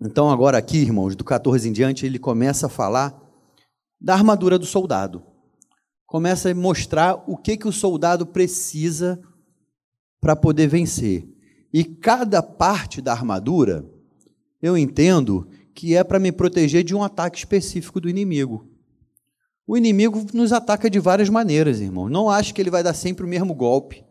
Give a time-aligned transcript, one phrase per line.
[0.00, 3.20] Então, agora aqui, irmãos, do 14 em diante, ele começa a falar
[4.00, 5.22] da armadura do soldado.
[6.06, 9.20] Começa a mostrar o que, que o soldado precisa
[10.18, 11.28] para poder vencer.
[11.72, 13.84] E cada parte da armadura,
[14.62, 18.68] eu entendo que é para me proteger de um ataque específico do inimigo.
[19.66, 22.08] O inimigo nos ataca de várias maneiras, irmão.
[22.08, 24.02] Não acho que ele vai dar sempre o mesmo golpe.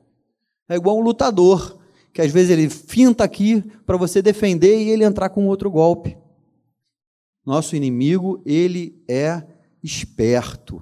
[0.69, 1.78] É igual um lutador,
[2.13, 6.17] que às vezes ele finta aqui para você defender e ele entrar com outro golpe.
[7.45, 9.43] Nosso inimigo, ele é
[9.83, 10.81] esperto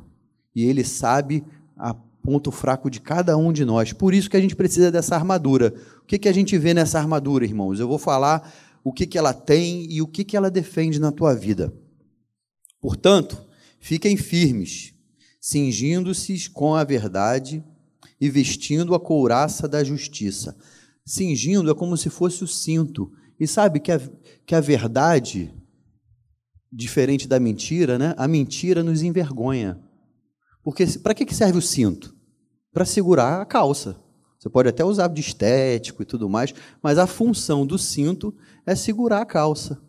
[0.55, 1.43] e ele sabe
[1.75, 3.93] a ponto fraco de cada um de nós.
[3.93, 5.73] Por isso que a gente precisa dessa armadura.
[6.01, 7.79] O que, que a gente vê nessa armadura, irmãos?
[7.79, 8.53] Eu vou falar
[8.83, 11.73] o que, que ela tem e o que, que ela defende na tua vida.
[12.81, 13.45] Portanto,
[13.79, 14.93] fiquem firmes,
[15.39, 17.63] cingindo-se com a verdade
[18.19, 20.57] e vestindo a couraça da justiça.
[21.07, 23.11] Cingindo é como se fosse o cinto.
[23.39, 24.01] E sabe que a,
[24.45, 25.53] que a verdade,
[26.71, 28.13] diferente da mentira, né?
[28.17, 29.79] a mentira nos envergonha.
[30.63, 32.17] Porque para que serve o cinto?
[32.77, 33.95] para segurar a calça.
[34.37, 38.35] Você pode até usar de estético e tudo mais, mas a função do cinto
[38.67, 39.81] é segurar a calça.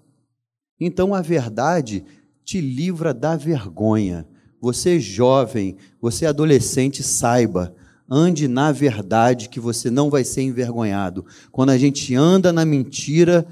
[0.81, 2.03] Então a verdade
[2.47, 4.27] te livra da vergonha.
[4.59, 7.77] Você jovem, você adolescente, saiba,
[8.09, 11.27] ande na verdade que você não vai ser envergonhado.
[11.53, 13.47] Quando a gente anda na mentira,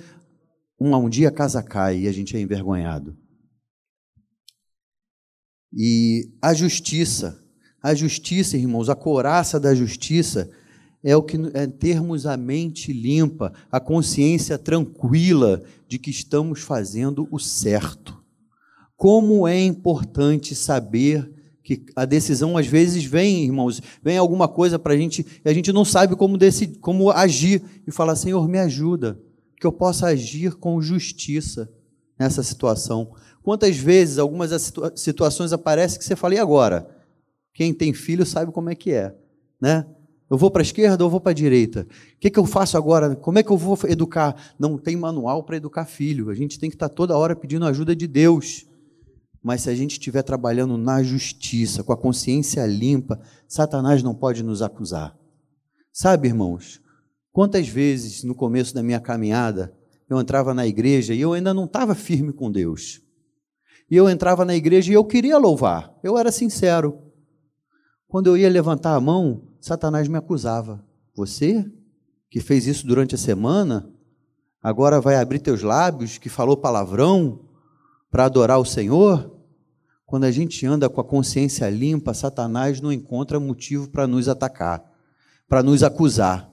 [0.80, 3.16] um, um dia a casa cai e a gente é envergonhado.
[5.72, 7.38] E a justiça,
[7.82, 10.50] a justiça, irmãos, a coraça da justiça
[11.02, 17.28] é o que é termos a mente limpa, a consciência tranquila de que estamos fazendo
[17.30, 18.24] o certo.
[18.96, 21.30] Como é importante saber
[21.66, 25.52] que a decisão às vezes vem, irmãos, vem alguma coisa para a gente e a
[25.52, 29.18] gente não sabe como, decidir, como agir e falar, Senhor, me ajuda,
[29.60, 31.68] que eu possa agir com justiça
[32.16, 33.10] nessa situação.
[33.42, 36.88] Quantas vezes algumas situações aparecem que você fala, e agora?
[37.52, 39.12] Quem tem filho sabe como é que é,
[39.60, 39.84] né?
[40.30, 41.80] Eu vou para a esquerda ou vou para a direita?
[42.14, 43.16] O que, que eu faço agora?
[43.16, 44.54] Como é que eu vou educar?
[44.56, 46.30] Não tem manual para educar filho.
[46.30, 48.66] A gente tem que estar tá toda hora pedindo ajuda de Deus.
[49.46, 54.42] Mas se a gente estiver trabalhando na justiça, com a consciência limpa, Satanás não pode
[54.42, 55.16] nos acusar.
[55.92, 56.80] Sabe, irmãos,
[57.30, 59.72] quantas vezes no começo da minha caminhada
[60.10, 63.00] eu entrava na igreja e eu ainda não estava firme com Deus.
[63.88, 66.98] E eu entrava na igreja e eu queria louvar, eu era sincero.
[68.08, 70.84] Quando eu ia levantar a mão, Satanás me acusava.
[71.14, 71.64] Você,
[72.28, 73.88] que fez isso durante a semana,
[74.60, 77.44] agora vai abrir teus lábios, que falou palavrão,
[78.10, 79.35] para adorar o Senhor?
[80.06, 84.84] Quando a gente anda com a consciência limpa, Satanás não encontra motivo para nos atacar,
[85.48, 86.48] para nos acusar.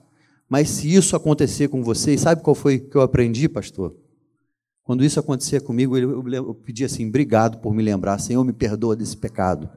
[0.48, 3.96] Mas se isso acontecer com vocês, sabe qual foi que eu aprendi, pastor?
[4.82, 9.16] Quando isso acontecer comigo, eu, pedi assim: obrigado por me lembrar, Senhor, me perdoa desse
[9.16, 9.70] pecado.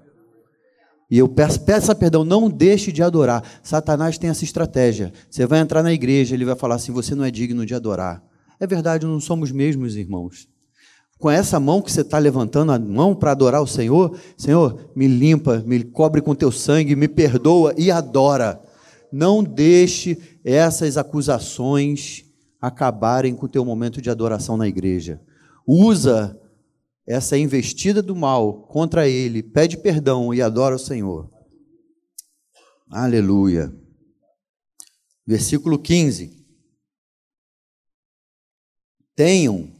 [1.09, 3.43] E eu peço, peça perdão, não deixe de adorar.
[3.63, 5.13] Satanás tem essa estratégia.
[5.29, 8.23] Você vai entrar na igreja, ele vai falar assim: você não é digno de adorar.
[8.59, 10.49] É verdade, não somos mesmos irmãos.
[11.17, 15.07] Com essa mão que você está levantando a mão para adorar o Senhor, Senhor, me
[15.07, 18.61] limpa, me cobre com teu sangue, me perdoa e adora.
[19.11, 22.23] Não deixe essas acusações
[22.61, 25.21] acabarem com o teu momento de adoração na igreja.
[25.65, 26.39] Usa
[27.05, 31.31] essa investida do mal contra ele, pede perdão e adora o Senhor.
[32.89, 33.73] Aleluia.
[35.25, 36.45] Versículo 15.
[39.15, 39.76] Tenham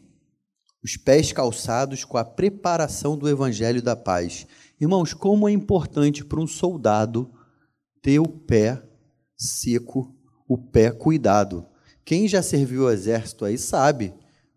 [0.87, 4.47] os pés calçados com a preparação do evangelho da paz.
[4.79, 7.29] Irmãos, como é importante para um soldado
[8.01, 8.81] ter o pé
[9.35, 10.15] seco,
[10.47, 11.65] o pé cuidado.
[12.05, 14.13] Quem já serviu o exército aí sabe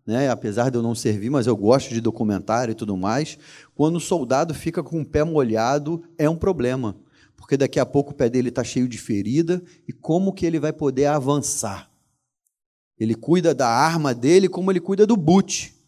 [0.07, 0.29] né?
[0.29, 3.37] apesar de eu não servir, mas eu gosto de documentário e tudo mais.
[3.75, 6.95] Quando o soldado fica com o pé molhado, é um problema,
[7.35, 10.61] porque daqui a pouco o pé dele está cheio de ferida e como que ele
[10.61, 11.91] vai poder avançar?
[12.97, 15.80] Ele cuida da arma dele como ele cuida do boot,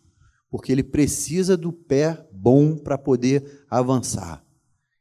[0.53, 4.45] porque ele precisa do pé bom para poder avançar.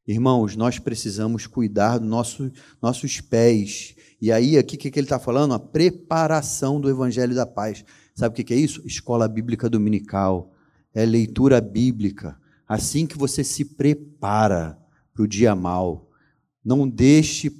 [0.08, 2.50] Irmãos, nós precisamos cuidar dos nosso,
[2.80, 3.94] nossos pés.
[4.18, 5.52] E aí, aqui, o que, que ele está falando?
[5.52, 7.84] A preparação do Evangelho da Paz.
[8.14, 8.80] Sabe o que é isso?
[8.86, 10.54] Escola bíblica dominical.
[10.94, 12.34] É leitura bíblica.
[12.66, 14.78] Assim que você se prepara
[15.12, 16.08] para o dia mal.
[16.64, 17.54] Não deixe,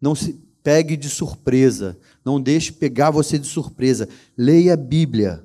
[0.00, 1.98] não se pegue de surpresa.
[2.24, 4.08] Não deixe pegar você de surpresa.
[4.38, 5.44] Leia a Bíblia.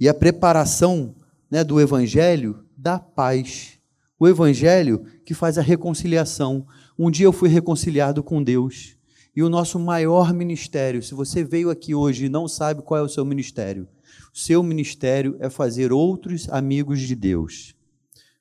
[0.00, 1.14] E a preparação
[1.50, 3.78] né, do Evangelho dá paz.
[4.18, 6.66] O Evangelho que faz a reconciliação.
[6.98, 8.96] Um dia eu fui reconciliado com Deus.
[9.34, 13.02] E o nosso maior ministério, se você veio aqui hoje e não sabe qual é
[13.02, 13.86] o seu ministério,
[14.32, 17.74] seu ministério é fazer outros amigos de Deus.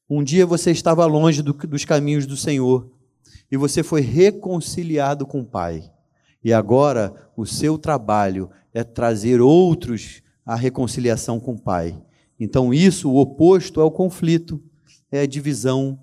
[0.09, 2.89] Um dia você estava longe do, dos caminhos do Senhor
[3.51, 5.83] e você foi reconciliado com o Pai.
[6.43, 11.97] E agora o seu trabalho é trazer outros à reconciliação com o Pai.
[12.39, 14.61] Então, isso, o oposto, é o conflito,
[15.11, 15.99] é a divisão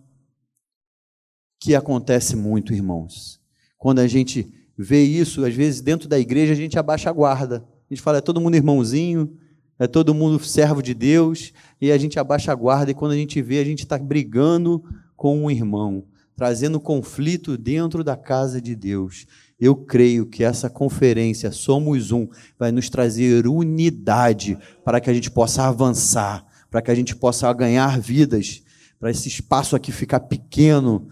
[1.61, 3.41] que acontece muito, irmãos.
[3.79, 7.65] Quando a gente vê isso, às vezes dentro da igreja a gente abaixa a guarda.
[7.89, 9.37] A gente fala, é todo mundo irmãozinho,
[9.79, 13.17] é todo mundo servo de Deus, e a gente abaixa a guarda, e quando a
[13.17, 14.83] gente vê, a gente está brigando
[15.17, 16.05] com um irmão,
[16.37, 19.27] trazendo conflito dentro da casa de Deus.
[19.65, 22.27] Eu creio que essa conferência Somos Um
[22.59, 27.53] vai nos trazer unidade para que a gente possa avançar, para que a gente possa
[27.53, 28.61] ganhar vidas,
[28.99, 31.09] para esse espaço aqui ficar pequeno,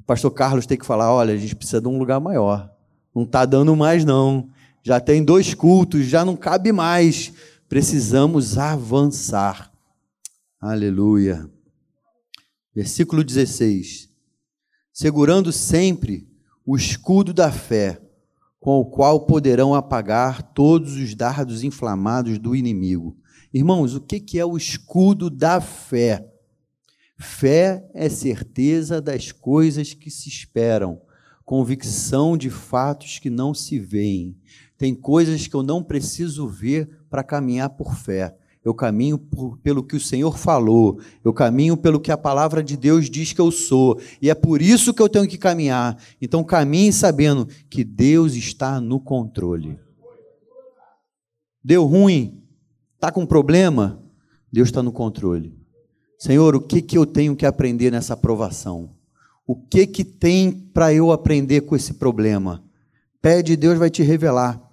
[0.00, 2.68] o pastor Carlos tem que falar: olha, a gente precisa de um lugar maior.
[3.14, 4.50] Não está dando mais, não.
[4.82, 7.32] Já tem dois cultos, já não cabe mais.
[7.68, 9.70] Precisamos avançar.
[10.60, 11.48] Aleluia.
[12.74, 14.10] Versículo 16.
[14.92, 16.31] Segurando sempre
[16.64, 18.00] o escudo da fé,
[18.60, 23.16] com o qual poderão apagar todos os dardos inflamados do inimigo.
[23.52, 26.28] Irmãos, o que é o escudo da fé?
[27.18, 31.00] Fé é certeza das coisas que se esperam,
[31.44, 34.36] convicção de fatos que não se veem.
[34.78, 38.36] Tem coisas que eu não preciso ver para caminhar por fé.
[38.64, 42.76] Eu caminho por, pelo que o Senhor falou, eu caminho pelo que a palavra de
[42.76, 45.98] Deus diz que eu sou, e é por isso que eu tenho que caminhar.
[46.20, 49.78] Então, caminhe sabendo que Deus está no controle.
[51.62, 52.44] Deu ruim?
[52.94, 54.00] Está com problema?
[54.52, 55.56] Deus está no controle.
[56.18, 58.90] Senhor, o que, que eu tenho que aprender nessa aprovação?
[59.44, 62.62] O que, que tem para eu aprender com esse problema?
[63.20, 64.71] Pede, Deus vai te revelar.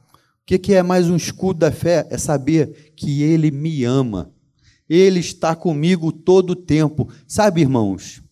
[0.50, 2.07] Que, que é mais um escudo da fé?
[2.10, 4.34] É saber que Ele me ama.
[4.90, 7.07] Ele está comigo todo o tempo.
[7.28, 8.24] Sabe, irmãos,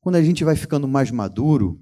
[0.00, 1.80] quando a gente vai ficando mais maduro,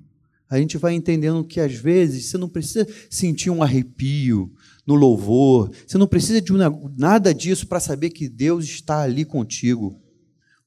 [0.49, 4.51] a gente vai entendendo que às vezes você não precisa sentir um arrepio
[4.87, 6.55] no louvor, você não precisa de
[6.97, 10.01] nada disso para saber que Deus está ali contigo.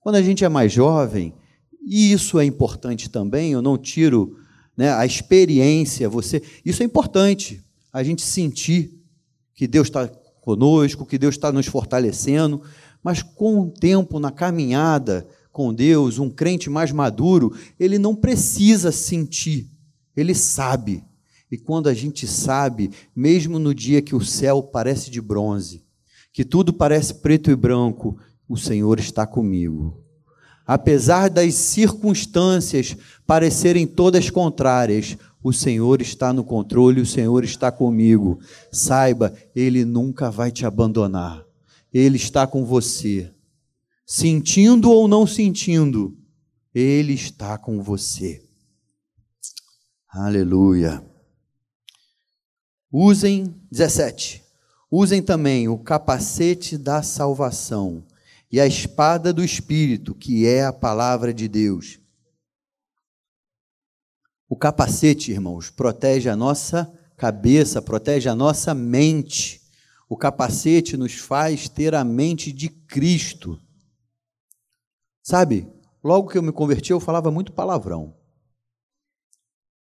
[0.01, 1.33] Quando a gente é mais jovem,
[1.81, 4.37] e isso é importante também, eu não tiro
[4.77, 9.03] né, a experiência, você, isso é importante, a gente sentir
[9.55, 10.07] que Deus está
[10.41, 12.61] conosco, que Deus está nos fortalecendo,
[13.01, 18.91] mas com o tempo, na caminhada com Deus, um crente mais maduro, ele não precisa
[18.91, 19.71] sentir,
[20.15, 21.03] ele sabe.
[21.49, 25.83] E quando a gente sabe, mesmo no dia que o céu parece de bronze,
[26.33, 28.17] que tudo parece preto e branco,
[28.49, 30.03] o Senhor está comigo.
[30.67, 38.39] Apesar das circunstâncias parecerem todas contrárias, o Senhor está no controle, o Senhor está comigo.
[38.71, 41.45] Saiba, Ele nunca vai te abandonar.
[41.93, 43.31] Ele está com você.
[44.07, 46.17] Sentindo ou não sentindo,
[46.73, 48.43] Ele está com você.
[50.09, 51.05] Aleluia.
[52.91, 54.43] Usem, 17.
[54.89, 58.03] Usem também o capacete da salvação
[58.51, 61.99] e a espada do Espírito, que é a palavra de Deus.
[64.47, 69.61] O capacete, irmãos, protege a nossa cabeça, protege a nossa mente.
[70.07, 73.59] O capacete nos faz ter a mente de Cristo.
[75.23, 75.67] Sabe,
[76.03, 78.15] logo que eu me converti, eu falava muito palavrão.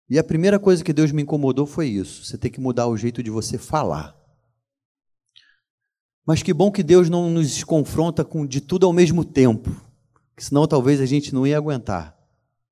[0.09, 2.97] E a primeira coisa que Deus me incomodou foi isso: você tem que mudar o
[2.97, 4.17] jeito de você falar.
[6.25, 9.69] Mas que bom que Deus não nos confronta com de tudo ao mesmo tempo,
[10.37, 12.17] senão talvez a gente não ia aguentar,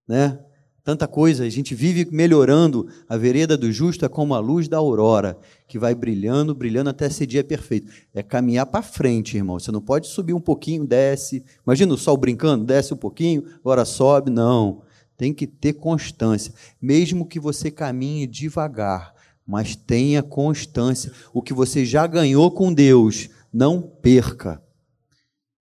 [0.08, 0.44] né?
[0.88, 2.88] Tanta coisa, a gente vive melhorando.
[3.10, 7.10] A vereda do justo é como a luz da aurora, que vai brilhando, brilhando até
[7.10, 7.92] ser dia perfeito.
[8.14, 9.60] É caminhar para frente, irmão.
[9.60, 11.44] Você não pode subir um pouquinho, desce.
[11.66, 14.32] Imagina o sol brincando, desce um pouquinho, agora sobe.
[14.32, 14.82] Não.
[15.18, 16.54] Tem que ter constância.
[16.82, 19.14] Mesmo que você caminhe devagar,
[19.46, 21.12] mas tenha constância.
[21.34, 24.64] O que você já ganhou com Deus, não perca.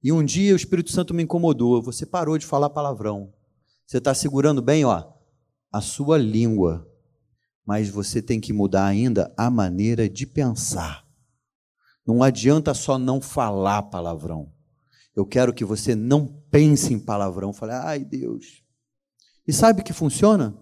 [0.00, 3.32] E um dia o Espírito Santo me incomodou, você parou de falar palavrão.
[3.84, 5.15] Você está segurando bem, ó,
[5.72, 6.86] a sua língua,
[7.64, 11.04] mas você tem que mudar ainda a maneira de pensar.
[12.06, 14.52] Não adianta só não falar palavrão.
[15.14, 17.52] Eu quero que você não pense em palavrão.
[17.52, 18.62] Fale, ai Deus.
[19.46, 20.56] E sabe que funciona?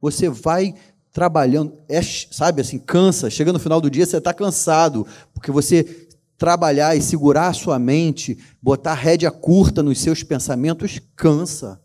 [0.00, 0.74] Você vai
[1.12, 3.30] trabalhando, é, sabe assim, cansa.
[3.30, 7.78] Chega no final do dia, você está cansado, porque você trabalhar e segurar a sua
[7.78, 11.80] mente, botar rédea curta nos seus pensamentos, cansa,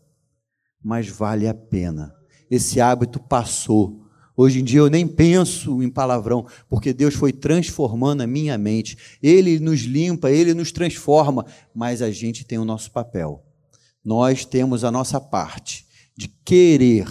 [0.82, 2.15] mas vale a pena.
[2.50, 4.06] Esse hábito passou.
[4.36, 8.98] Hoje em dia eu nem penso em palavrão, porque Deus foi transformando a minha mente.
[9.22, 13.42] Ele nos limpa, ele nos transforma, mas a gente tem o nosso papel.
[14.04, 15.86] Nós temos a nossa parte
[16.16, 17.06] de querer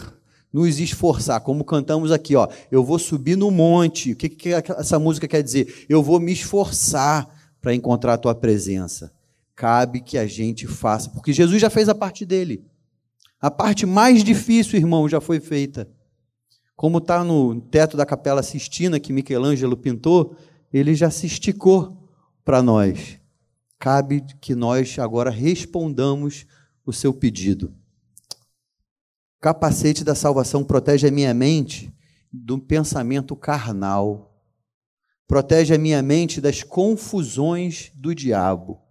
[0.53, 2.47] nos esforçar, como cantamos aqui, ó.
[2.71, 4.13] Eu vou subir no monte.
[4.13, 5.85] O que, que essa música quer dizer?
[5.89, 7.27] Eu vou me esforçar
[7.59, 9.11] para encontrar a tua presença.
[9.55, 12.63] Cabe que a gente faça, porque Jesus já fez a parte dele.
[13.39, 15.89] A parte mais difícil, irmão, já foi feita.
[16.75, 20.35] Como está no teto da Capela Sistina que Michelangelo pintou,
[20.73, 22.09] ele já se esticou
[22.43, 23.19] para nós.
[23.79, 26.45] Cabe que nós agora respondamos
[26.85, 27.73] o seu pedido.
[29.39, 31.93] Capacete da salvação protege a minha mente
[32.31, 34.35] do pensamento carnal.
[35.27, 38.81] Protege a minha mente das confusões do diabo.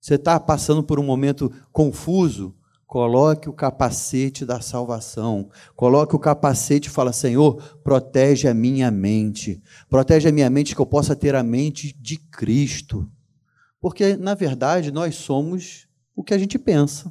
[0.00, 2.56] Você está passando por um momento confuso?
[2.92, 5.48] Coloque o capacete da salvação.
[5.74, 9.62] Coloque o capacete e fala: Senhor, protege a minha mente.
[9.88, 13.10] Protege a minha mente que eu possa ter a mente de Cristo.
[13.80, 17.10] Porque, na verdade, nós somos o que a gente pensa.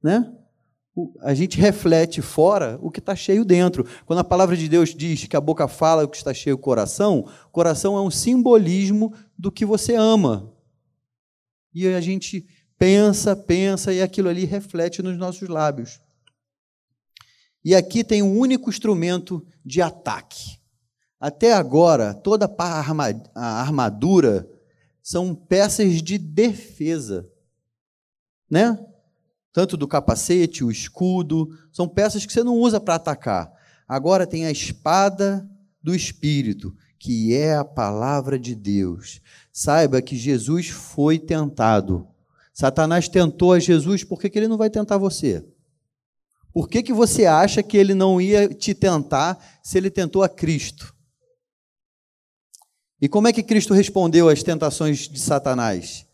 [0.00, 0.32] Né?
[1.22, 3.84] A gente reflete fora o que está cheio dentro.
[4.06, 6.56] Quando a palavra de Deus diz que a boca fala o que está cheio o
[6.56, 10.54] coração, o coração é um simbolismo do que você ama.
[11.74, 12.46] E a gente
[12.78, 16.00] pensa, pensa, e aquilo ali reflete nos nossos lábios.
[17.64, 20.58] E aqui tem um único instrumento de ataque.
[21.20, 22.48] Até agora, toda
[23.34, 24.48] a armadura
[25.02, 27.28] são peças de defesa,
[28.48, 28.78] né?
[29.52, 33.52] Tanto do capacete, o escudo, são peças que você não usa para atacar.
[33.88, 35.48] Agora tem a espada
[35.82, 39.20] do Espírito, que é a palavra de Deus.
[39.52, 42.06] Saiba que Jesus foi tentado
[42.58, 45.46] Satanás tentou a Jesus, por que, que ele não vai tentar você?
[46.52, 50.28] Por que, que você acha que ele não ia te tentar se ele tentou a
[50.28, 50.92] Cristo?
[53.00, 56.04] E como é que Cristo respondeu às tentações de Satanás?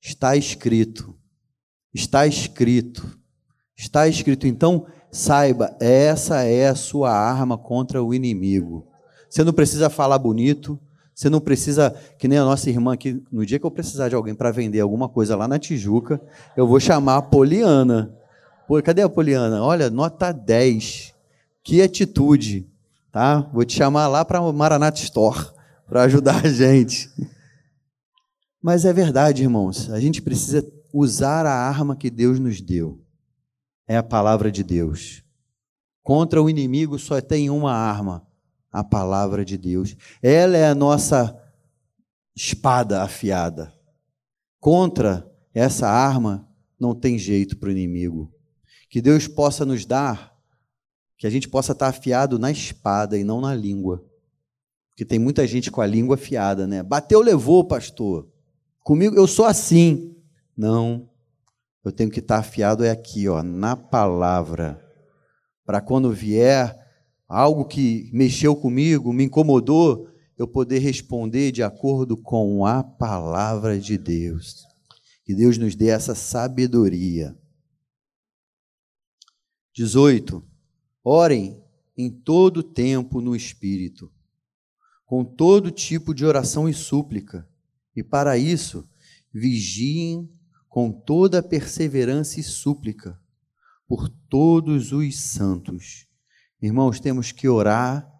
[0.00, 1.18] Está escrito.
[1.92, 3.18] Está escrito.
[3.76, 4.46] Está escrito.
[4.46, 8.86] Então, saiba, essa é a sua arma contra o inimigo.
[9.28, 10.78] Você não precisa falar bonito,
[11.18, 14.14] você não precisa, que nem a nossa irmã aqui, no dia que eu precisar de
[14.14, 16.22] alguém para vender alguma coisa lá na Tijuca,
[16.56, 18.16] eu vou chamar a Poliana.
[18.68, 19.60] Pô, cadê a Poliana?
[19.60, 21.12] Olha, nota 10.
[21.64, 22.70] Que atitude,
[23.10, 23.40] tá?
[23.52, 25.48] Vou te chamar lá para o Maranata Store
[25.88, 27.10] para ajudar a gente.
[28.62, 32.96] Mas é verdade, irmãos, a gente precisa usar a arma que Deus nos deu.
[33.88, 35.24] É a palavra de Deus.
[36.00, 38.24] Contra o inimigo só tem uma arma,
[38.72, 39.96] a palavra de Deus.
[40.22, 41.36] Ela é a nossa
[42.34, 43.72] espada afiada.
[44.60, 46.48] Contra essa arma
[46.78, 48.32] não tem jeito para o inimigo.
[48.88, 50.34] Que Deus possa nos dar,
[51.16, 54.04] que a gente possa estar afiado na espada e não na língua.
[54.90, 56.82] Porque tem muita gente com a língua afiada, né?
[56.82, 58.28] Bateu, levou, pastor.
[58.82, 60.16] Comigo eu sou assim.
[60.56, 61.08] Não.
[61.84, 64.84] Eu tenho que estar afiado é aqui, ó, na palavra.
[65.64, 66.87] Para quando vier
[67.28, 70.08] algo que mexeu comigo, me incomodou,
[70.38, 74.64] eu poder responder de acordo com a palavra de Deus.
[75.24, 77.36] Que Deus nos dê essa sabedoria.
[79.74, 80.42] 18.
[81.04, 81.62] Orem
[81.96, 84.10] em todo tempo no Espírito,
[85.04, 87.46] com todo tipo de oração e súplica,
[87.94, 88.88] e para isso
[89.32, 90.30] vigiem
[90.68, 93.20] com toda perseverança e súplica
[93.86, 96.07] por todos os santos
[96.60, 98.10] Irmãos, temos que orar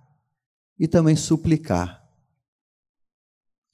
[0.79, 2.05] e também suplicar.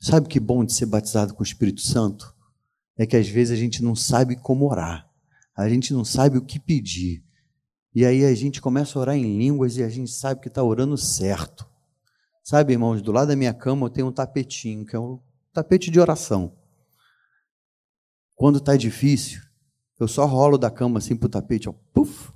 [0.01, 2.35] Sabe que bom de ser batizado com o Espírito Santo?
[2.97, 5.11] É que às vezes a gente não sabe como orar,
[5.57, 7.25] a gente não sabe o que pedir.
[7.95, 10.63] E aí a gente começa a orar em línguas e a gente sabe que está
[10.63, 11.69] orando certo.
[12.43, 15.21] Sabe, irmãos, do lado da minha cama eu tenho um tapetinho, que é um
[15.53, 16.57] tapete de oração.
[18.35, 19.41] Quando está difícil,
[19.99, 22.34] eu só rolo da cama assim para o tapete, ó, puf,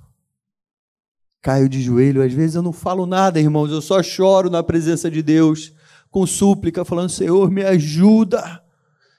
[1.49, 2.21] caio de joelho.
[2.21, 5.73] Às vezes eu não falo nada, irmãos, eu só choro na presença de Deus,
[6.11, 8.61] com súplica, falando: Senhor, me ajuda.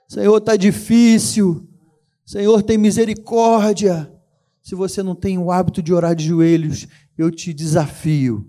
[0.07, 1.69] Senhor, está difícil.
[2.25, 4.13] Senhor, tem misericórdia.
[4.63, 6.87] Se você não tem o hábito de orar de joelhos,
[7.19, 8.49] eu te desafio.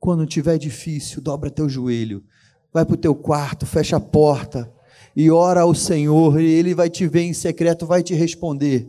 [0.00, 2.24] Quando tiver difícil, dobra teu joelho.
[2.72, 4.72] Vai para o teu quarto, fecha a porta
[5.14, 8.88] e ora ao Senhor, e Ele vai te ver em secreto, vai te responder.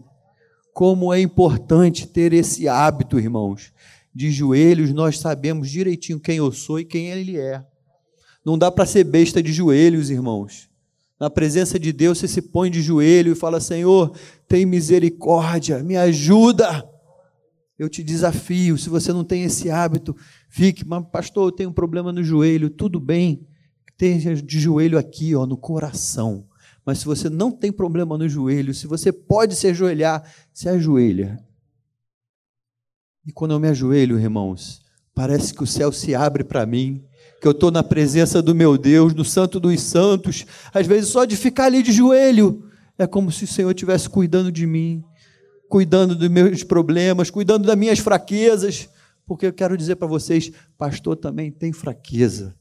[0.73, 3.71] Como é importante ter esse hábito, irmãos,
[4.13, 7.63] de joelhos, nós sabemos direitinho quem eu sou e quem Ele é.
[8.45, 10.69] Não dá para ser besta de joelhos, irmãos.
[11.19, 14.11] Na presença de Deus, você se põe de joelho e fala: Senhor,
[14.47, 16.83] tem misericórdia, me ajuda.
[17.77, 20.15] eu te desafio, se você não tem esse hábito,
[20.49, 23.45] fique, mas pastor, eu tenho um problema no joelho, tudo bem,
[23.91, 26.45] esteja de joelho aqui, ó, no coração.
[26.83, 31.39] Mas se você não tem problema no joelho, se você pode se ajoelhar, se ajoelha.
[33.25, 34.81] E quando eu me ajoelho, irmãos,
[35.13, 37.03] parece que o céu se abre para mim,
[37.39, 40.45] que eu estou na presença do meu Deus, do Santo dos Santos.
[40.73, 44.51] Às vezes, só de ficar ali de joelho, é como se o Senhor estivesse cuidando
[44.51, 45.03] de mim,
[45.69, 48.89] cuidando dos meus problemas, cuidando das minhas fraquezas.
[49.25, 52.55] Porque eu quero dizer para vocês, pastor também tem fraqueza.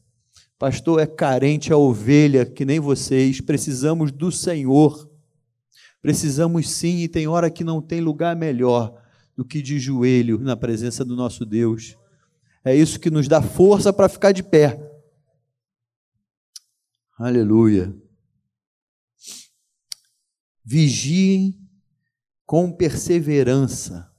[0.59, 3.41] Pastor é carente a ovelha, que nem vocês.
[3.41, 5.09] Precisamos do Senhor.
[6.03, 9.00] Precisamos sim, e tem hora que não tem lugar melhor
[9.41, 11.97] do que de joelho na presença do nosso Deus.
[12.63, 14.79] É isso que nos dá força para ficar de pé.
[17.19, 17.91] Aleluia.
[20.63, 21.59] Vigiem
[22.45, 24.15] com perseverança.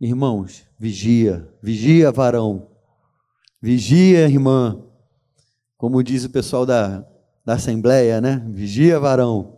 [0.00, 2.76] Irmãos, vigia, vigia, varão.
[3.62, 4.84] Vigia, irmã.
[5.76, 7.06] Como diz o pessoal da,
[7.44, 8.44] da Assembleia, né?
[8.50, 9.56] Vigia, varão.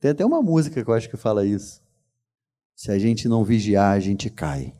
[0.00, 1.80] Tem até uma música que eu acho que fala isso.
[2.80, 4.72] Se a gente não vigiar, a gente cai.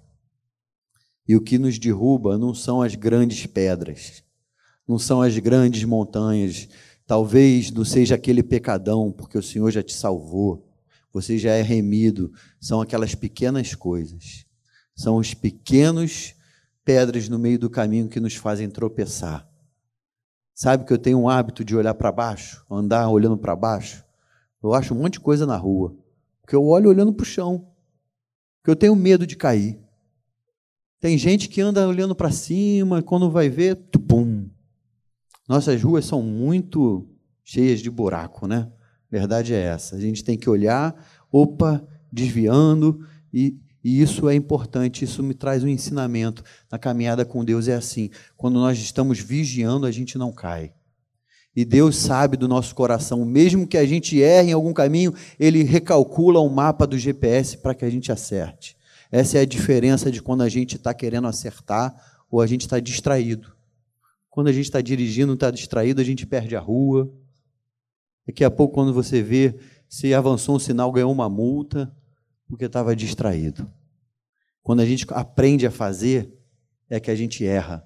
[1.28, 4.24] E o que nos derruba não são as grandes pedras,
[4.88, 6.66] não são as grandes montanhas.
[7.06, 10.66] Talvez não seja aquele pecadão, porque o Senhor já te salvou,
[11.12, 12.32] você já é remido.
[12.58, 14.46] São aquelas pequenas coisas,
[14.96, 16.34] são os pequenos
[16.82, 19.46] pedras no meio do caminho que nos fazem tropeçar.
[20.54, 24.02] Sabe que eu tenho um hábito de olhar para baixo, andar olhando para baixo?
[24.62, 25.94] Eu acho um monte de coisa na rua,
[26.40, 27.69] porque eu olho olhando para o chão,
[28.60, 29.78] porque eu tenho medo de cair.
[31.00, 34.48] Tem gente que anda olhando para cima, quando vai ver, tupum.
[35.48, 37.08] Nossas ruas são muito
[37.42, 38.70] cheias de buraco, né?
[39.10, 39.96] Verdade é essa.
[39.96, 40.94] A gente tem que olhar,
[41.32, 46.44] opa, desviando, e, e isso é importante, isso me traz um ensinamento.
[46.70, 50.72] Na caminhada com Deus é assim: quando nós estamos vigiando, a gente não cai.
[51.54, 55.62] E Deus sabe do nosso coração, mesmo que a gente erre em algum caminho, Ele
[55.62, 58.76] recalcula o mapa do GPS para que a gente acerte.
[59.10, 61.94] Essa é a diferença de quando a gente está querendo acertar
[62.30, 63.52] ou a gente está distraído.
[64.28, 67.12] Quando a gente está dirigindo, está distraído, a gente perde a rua.
[68.24, 69.58] Daqui a pouco, quando você vê,
[69.88, 71.92] se avançou um sinal, ganhou uma multa,
[72.46, 73.68] porque estava distraído.
[74.62, 76.32] Quando a gente aprende a fazer,
[76.88, 77.84] é que a gente erra.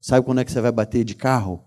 [0.00, 1.62] Sabe quando é que você vai bater de carro?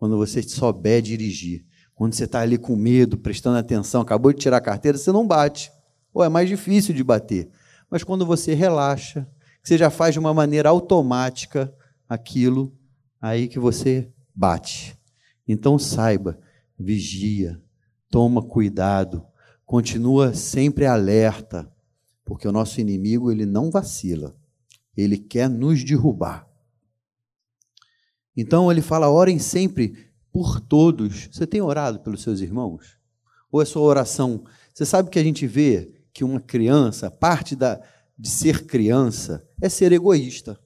[0.00, 1.62] Quando você souber dirigir.
[1.94, 5.26] Quando você está ali com medo, prestando atenção, acabou de tirar a carteira, você não
[5.26, 5.70] bate.
[6.14, 7.50] Ou é mais difícil de bater.
[7.90, 9.28] Mas quando você relaxa,
[9.62, 11.70] você já faz de uma maneira automática
[12.08, 12.74] aquilo,
[13.20, 14.98] aí que você bate.
[15.46, 16.40] Então saiba,
[16.78, 17.60] vigia,
[18.08, 19.22] toma cuidado,
[19.66, 21.70] continua sempre alerta,
[22.24, 24.34] porque o nosso inimigo ele não vacila.
[24.96, 26.49] Ele quer nos derrubar.
[28.36, 31.28] Então ele fala: orem sempre por todos.
[31.30, 32.96] Você tem orado pelos seus irmãos?
[33.50, 34.44] Ou é sua oração?
[34.72, 37.80] Você sabe que a gente vê que uma criança, parte da,
[38.18, 40.58] de ser criança, é ser egoísta.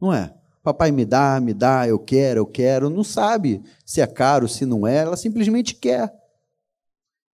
[0.00, 0.34] Não é?
[0.62, 2.90] Papai me dá, me dá, eu quero, eu quero.
[2.90, 6.12] Não sabe se é caro, se não é, ela simplesmente quer.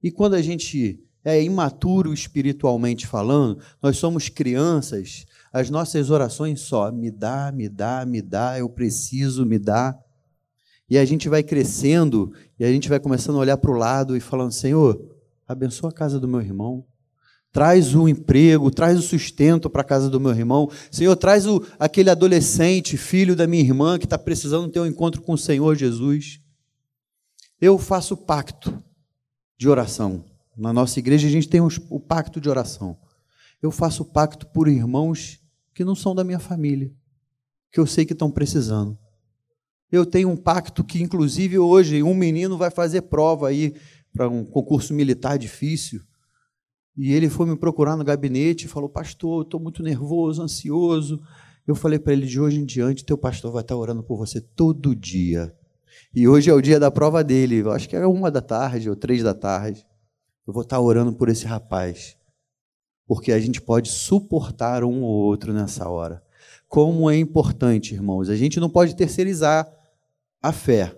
[0.01, 6.91] E quando a gente é imaturo espiritualmente falando, nós somos crianças, as nossas orações só
[6.91, 9.97] me dá, me dá, me dá, eu preciso, me dá.
[10.89, 14.17] E a gente vai crescendo e a gente vai começando a olhar para o lado
[14.17, 15.01] e falando: Senhor,
[15.47, 16.83] abençoa a casa do meu irmão,
[17.53, 20.69] traz o emprego, traz o sustento para a casa do meu irmão.
[20.91, 25.21] Senhor, traz o, aquele adolescente, filho da minha irmã, que está precisando ter um encontro
[25.21, 26.41] com o Senhor Jesus.
[27.61, 28.83] Eu faço pacto
[29.57, 30.25] de oração.
[30.57, 32.97] Na nossa igreja a gente tem o pacto de oração.
[33.61, 35.44] Eu faço pacto por irmãos
[35.75, 36.89] que não são da minha família,
[37.69, 38.97] que eu sei que estão precisando.
[39.91, 43.75] Eu tenho um pacto que, inclusive, hoje um menino vai fazer prova aí
[44.13, 46.01] para um concurso militar difícil.
[46.97, 51.21] E ele foi me procurar no gabinete e falou: Pastor, estou muito nervoso, ansioso.
[51.67, 54.39] Eu falei para ele: De hoje em diante, teu pastor vai estar orando por você
[54.39, 55.53] todo dia.
[56.15, 57.57] E hoje é o dia da prova dele.
[57.57, 59.85] Eu acho que é uma da tarde ou três da tarde.
[60.47, 62.15] Eu vou estar orando por esse rapaz.
[63.07, 66.23] Porque a gente pode suportar um ou outro nessa hora.
[66.67, 68.29] Como é importante, irmãos.
[68.29, 69.71] A gente não pode terceirizar
[70.41, 70.95] a fé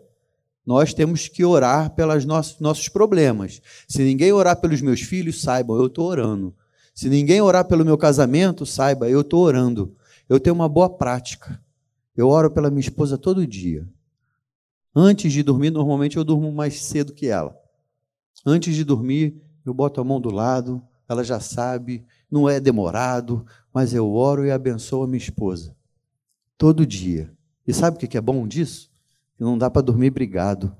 [0.67, 3.61] nós temos que orar pelos nossos, nossos problemas.
[3.87, 6.53] Se ninguém orar pelos meus filhos, saibam, eu estou orando.
[6.93, 9.95] Se ninguém orar pelo meu casamento, saiba, eu estou orando.
[10.27, 11.63] Eu tenho uma boa prática.
[12.17, 13.87] Eu oro pela minha esposa todo dia.
[14.93, 17.57] Antes de dormir, normalmente eu durmo mais cedo que ela.
[18.45, 23.45] Antes de dormir, eu boto a mão do lado, ela já sabe, não é demorado,
[23.73, 25.75] mas eu oro e abençoo a minha esposa.
[26.57, 27.31] Todo dia.
[27.65, 28.91] E sabe o que é bom disso?
[29.37, 30.75] Que não dá para dormir brigado.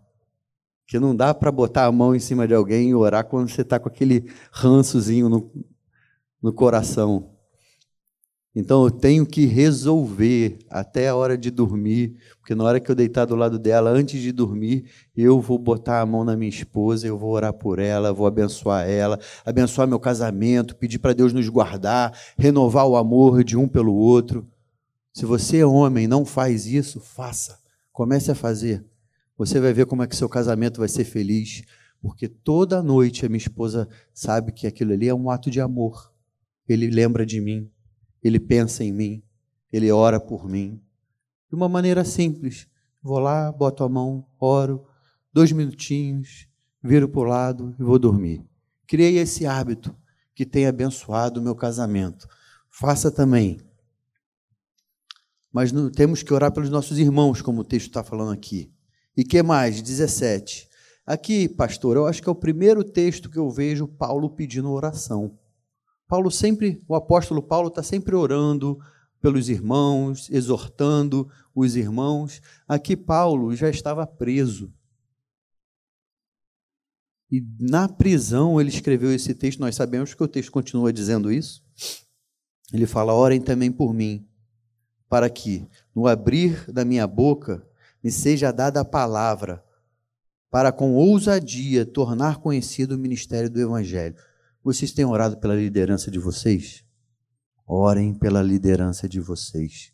[0.86, 3.62] Que não dá para botar a mão em cima de alguém e orar quando você
[3.62, 5.52] está com aquele rançozinho no,
[6.42, 7.37] no coração.
[8.60, 12.96] Então eu tenho que resolver até a hora de dormir, porque na hora que eu
[12.96, 17.06] deitar do lado dela, antes de dormir, eu vou botar a mão na minha esposa,
[17.06, 21.48] eu vou orar por ela, vou abençoar ela, abençoar meu casamento, pedir para Deus nos
[21.48, 24.44] guardar, renovar o amor de um pelo outro.
[25.14, 27.60] Se você é homem não faz isso, faça.
[27.92, 28.84] Comece a fazer.
[29.38, 31.62] Você vai ver como é que seu casamento vai ser feliz,
[32.02, 36.12] porque toda noite a minha esposa sabe que aquilo ali é um ato de amor.
[36.68, 37.70] Ele lembra de mim
[38.24, 39.24] ele pensa em mim,
[39.72, 40.82] ele ora por mim.
[41.50, 42.68] De uma maneira simples.
[43.02, 44.86] Vou lá, boto a mão, oro,
[45.32, 46.48] dois minutinhos,
[46.84, 48.44] viro para o lado e vou dormir.
[48.86, 49.96] Criei esse hábito
[50.34, 52.28] que tem abençoado o meu casamento.
[52.70, 53.60] Faça também.
[55.52, 58.72] Mas não, temos que orar pelos nossos irmãos, como o texto está falando aqui.
[59.16, 59.82] E que mais?
[59.82, 60.68] 17.
[61.06, 65.38] Aqui, pastor, eu acho que é o primeiro texto que eu vejo Paulo pedindo oração.
[66.08, 68.80] Paulo sempre, o apóstolo Paulo está sempre orando
[69.22, 72.42] pelos irmãos, exortando os irmãos.
[72.68, 74.72] Aqui Paulo já estava preso.
[77.30, 81.62] E na prisão ele escreveu esse texto, nós sabemos que o texto continua dizendo isso.
[82.72, 84.26] Ele fala: Orem também por mim,
[85.10, 87.68] para que, no abrir da minha boca,
[88.02, 89.62] me seja dada a palavra,
[90.50, 94.16] para com ousadia tornar conhecido o ministério do Evangelho.
[94.68, 96.84] Vocês têm orado pela liderança de vocês?
[97.66, 99.94] Orem pela liderança de vocês,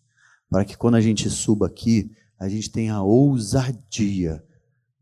[0.50, 2.10] para que quando a gente suba aqui,
[2.40, 4.44] a gente tenha ousadia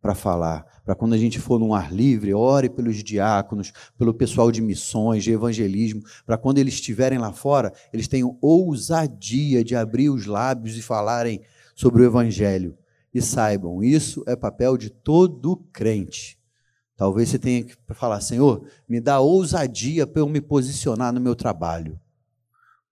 [0.02, 0.66] para falar.
[0.84, 5.24] Para quando a gente for num ar livre, ore pelos diáconos, pelo pessoal de missões,
[5.24, 10.76] de evangelismo, para quando eles estiverem lá fora, eles tenham ousadia de abrir os lábios
[10.76, 11.40] e falarem
[11.74, 12.78] sobre o evangelho.
[13.14, 16.41] E saibam, isso é papel de todo crente.
[16.96, 21.36] Talvez você tenha que falar, Senhor, me dá ousadia para eu me posicionar no meu
[21.36, 22.00] trabalho.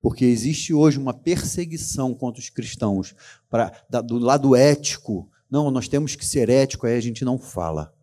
[0.01, 3.13] Porque existe hoje uma perseguição contra os cristãos
[3.49, 5.29] para, do lado ético.
[5.49, 7.93] Não, nós temos que ser ético, aí a gente não fala.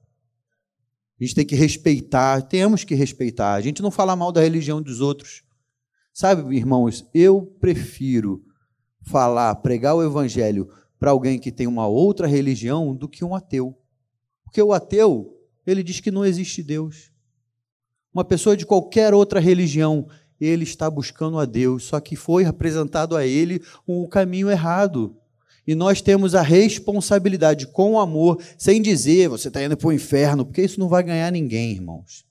[1.19, 3.55] A gente tem que respeitar, temos que respeitar.
[3.55, 5.43] A gente não fala mal da religião dos outros.
[6.13, 8.45] Sabe, irmãos, eu prefiro
[9.03, 13.79] falar, pregar o evangelho para alguém que tem uma outra religião do que um ateu.
[14.45, 15.36] Porque o ateu,
[15.67, 17.11] ele diz que não existe Deus.
[18.15, 20.09] Uma pessoa de qualquer outra religião,
[20.41, 25.17] ele está buscando a Deus, só que foi apresentado a ele um caminho errado.
[25.67, 29.93] E nós temos a responsabilidade com o amor, sem dizer você está indo para o
[29.93, 32.25] inferno, porque isso não vai ganhar ninguém, irmãos.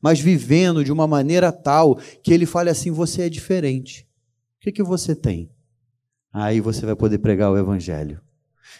[0.00, 4.06] Mas vivendo de uma maneira tal que ele fale assim: você é diferente.
[4.58, 5.50] O que, que você tem?
[6.32, 8.20] Aí você vai poder pregar o Evangelho.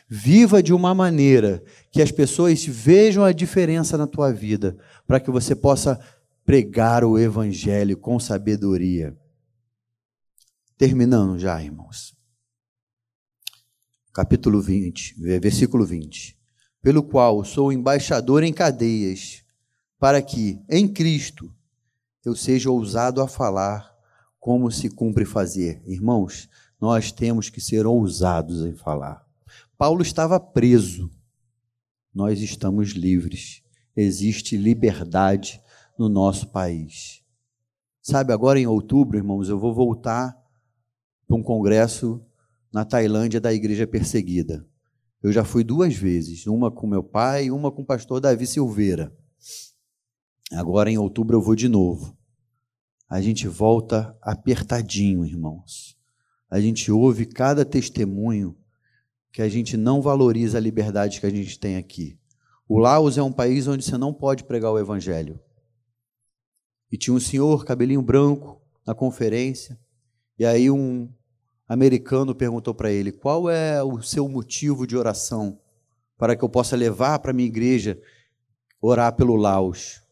[0.09, 4.77] Viva de uma maneira que as pessoas vejam a diferença na tua vida,
[5.07, 5.99] para que você possa
[6.45, 9.17] pregar o evangelho com sabedoria.
[10.77, 12.17] Terminando já, irmãos.
[14.13, 16.37] Capítulo 20, versículo 20.
[16.83, 19.43] Pelo qual sou embaixador em cadeias,
[19.99, 21.55] para que em Cristo
[22.25, 23.93] eu seja ousado a falar
[24.39, 25.81] como se cumpre fazer.
[25.87, 26.49] Irmãos,
[26.81, 29.22] nós temos que ser ousados em falar.
[29.83, 31.11] Paulo estava preso.
[32.15, 33.65] Nós estamos livres.
[33.97, 35.61] Existe liberdade
[35.99, 37.25] no nosso país.
[38.01, 40.41] Sabe, agora em outubro, irmãos, eu vou voltar
[41.27, 42.25] para um congresso
[42.73, 44.65] na Tailândia da Igreja Perseguida.
[45.21, 48.47] Eu já fui duas vezes, uma com meu pai e uma com o pastor Davi
[48.47, 49.13] Silveira.
[50.53, 52.17] Agora em outubro eu vou de novo.
[53.11, 55.99] A gente volta apertadinho, irmãos.
[56.49, 58.57] A gente ouve cada testemunho
[59.33, 62.19] que a gente não valoriza a liberdade que a gente tem aqui.
[62.69, 65.41] O Laos é um país onde você não pode pregar o evangelho.
[66.91, 69.79] E tinha um senhor, cabelinho branco, na conferência,
[70.39, 71.09] e aí um
[71.67, 75.59] americano perguntou para ele: qual é o seu motivo de oração
[76.19, 78.01] para que eu possa levar para minha igreja
[78.81, 80.03] orar pelo Laos?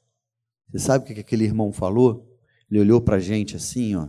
[0.71, 2.27] Você sabe o que aquele irmão falou?
[2.71, 4.09] Ele olhou para a gente assim, ó,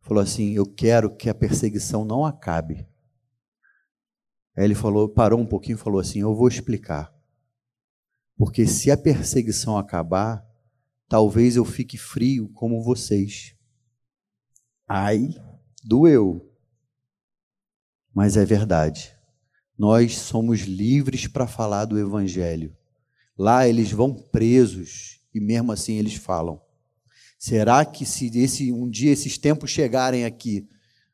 [0.00, 2.86] falou assim: Eu quero que a perseguição não acabe.
[4.56, 7.12] Aí ele falou, parou um pouquinho e falou assim: Eu vou explicar.
[8.36, 10.44] Porque se a perseguição acabar,
[11.08, 13.54] talvez eu fique frio como vocês.
[14.88, 15.28] Ai,
[15.82, 16.50] doeu.
[18.12, 19.12] Mas é verdade.
[19.76, 22.76] Nós somos livres para falar do Evangelho.
[23.36, 26.60] Lá eles vão presos e mesmo assim eles falam.
[27.38, 30.68] Será que se esse, um dia esses tempos chegarem aqui,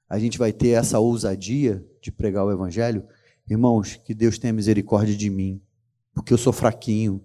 [0.08, 3.06] a gente vai ter essa ousadia de pregar o Evangelho?
[3.50, 5.60] Irmãos, que Deus tenha misericórdia de mim,
[6.14, 7.20] porque eu sou fraquinho.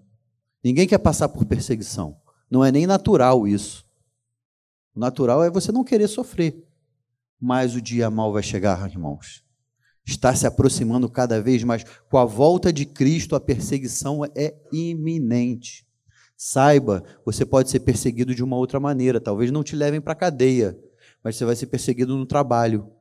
[0.64, 2.18] Ninguém quer passar por perseguição.
[2.50, 3.86] Não é nem natural isso.
[4.96, 6.66] O natural é você não querer sofrer.
[7.40, 9.44] Mas o dia mal vai chegar, irmãos.
[10.04, 11.84] Está se aproximando cada vez mais.
[12.10, 15.86] Com a volta de Cristo, a perseguição é iminente.
[16.36, 19.22] Saiba, você pode ser perseguido de uma outra maneira.
[19.22, 20.76] Talvez não te levem para a cadeia,
[21.24, 22.95] mas você vai ser perseguido no trabalho.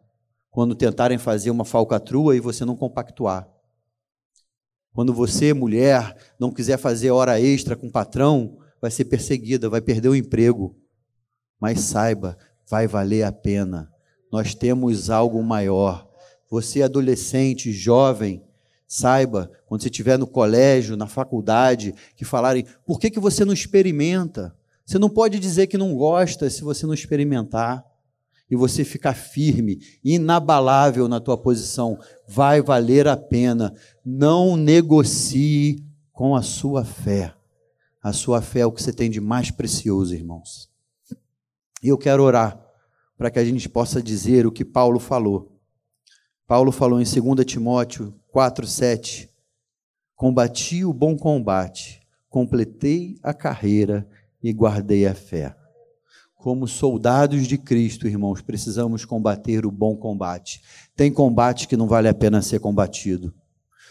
[0.55, 3.49] Quando tentarem fazer uma falcatrua e você não compactuar.
[4.93, 9.81] Quando você, mulher, não quiser fazer hora extra com o patrão, vai ser perseguida, vai
[9.81, 10.77] perder o emprego.
[11.61, 12.39] Mas saiba,
[12.71, 13.93] vai valer a pena.
[14.31, 16.09] Nós temos algo maior.
[16.49, 18.41] Você, adolescente, jovem,
[18.87, 23.53] Saiba, quando você estiver no colégio, na faculdade, que falarem, por que, que você não
[23.53, 24.55] experimenta?
[24.87, 27.85] Você não pode dizer que não gosta se você não experimentar.
[28.55, 33.75] E você ficar firme, inabalável na tua posição, vai valer a pena.
[34.07, 37.35] Não negocie com a sua fé.
[38.01, 40.71] A sua fé é o que você tem de mais precioso, irmãos.
[41.83, 42.65] E eu quero orar
[43.19, 45.59] para que a gente possa dizer o que Paulo falou.
[46.47, 49.29] Paulo falou em 2 Timóteo 4:7
[50.15, 54.09] Combati o bom combate, completei a carreira
[54.41, 55.57] e guardei a fé.
[56.45, 60.61] Como soldados de Cristo, irmãos, precisamos combater o bom combate.
[60.95, 63.33] Tem combate que não vale a pena ser combatido.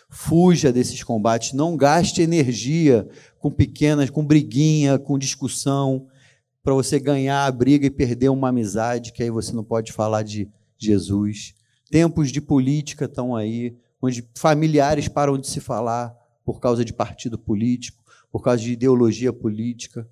[0.08, 6.06] Fuja desses combates, não gaste energia com pequenas, com briguinha, com discussão,
[6.64, 10.22] para você ganhar a briga e perder uma amizade, que aí você não pode falar
[10.22, 11.56] de Jesus.
[11.90, 17.36] Tempos de política estão aí onde familiares param de se falar por causa de partido
[17.36, 20.08] político, por causa de ideologia política.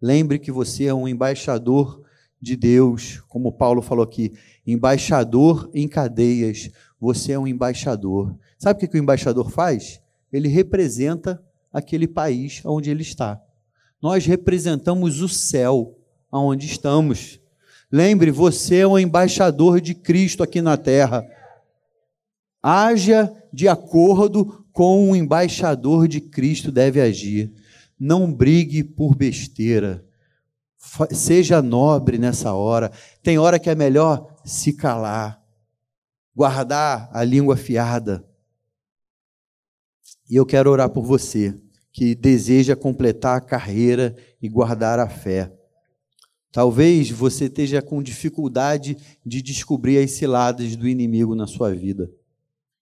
[0.00, 2.02] Lembre que você é um embaixador
[2.40, 4.32] de Deus, como Paulo falou aqui,
[4.66, 6.70] embaixador em cadeias.
[6.98, 8.34] Você é um embaixador.
[8.58, 10.00] Sabe o que o embaixador faz?
[10.32, 13.40] Ele representa aquele país onde ele está.
[14.00, 15.98] Nós representamos o céu
[16.30, 17.38] aonde estamos.
[17.92, 21.26] Lembre, você é um embaixador de Cristo aqui na terra.
[22.62, 27.52] Haja de acordo com o embaixador de Cristo deve agir.
[28.00, 30.02] Não brigue por besteira.
[31.10, 32.90] Seja nobre nessa hora.
[33.22, 35.44] Tem hora que é melhor se calar,
[36.34, 38.26] guardar a língua afiada.
[40.30, 41.54] E eu quero orar por você
[41.92, 45.52] que deseja completar a carreira e guardar a fé.
[46.50, 52.10] Talvez você esteja com dificuldade de descobrir as ciladas do inimigo na sua vida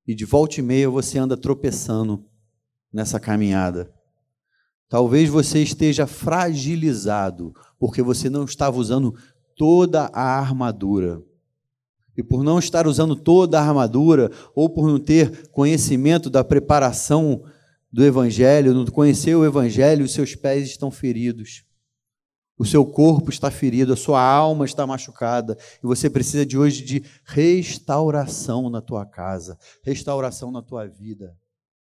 [0.06, 2.24] e de volta e meia você anda tropeçando
[2.92, 3.97] nessa caminhada.
[4.88, 9.14] Talvez você esteja fragilizado, porque você não estava usando
[9.54, 11.22] toda a armadura.
[12.16, 17.44] E por não estar usando toda a armadura, ou por não ter conhecimento da preparação
[17.92, 21.64] do Evangelho, não conhecer o Evangelho, os seus pés estão feridos.
[22.58, 26.82] O seu corpo está ferido, a sua alma está machucada, e você precisa de hoje
[26.82, 31.36] de restauração na tua casa, restauração na tua vida.